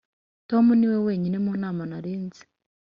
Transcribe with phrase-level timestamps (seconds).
[0.49, 2.43] tom niwe wenyine mu nama nari nzi.